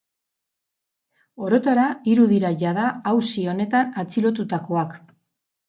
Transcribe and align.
Orotara 1.47 1.83
hiru 2.13 2.25
dira 2.33 2.51
jada 2.63 2.87
auzi 3.13 3.47
honetan 3.55 3.95
atxilotutakoak. 4.07 5.01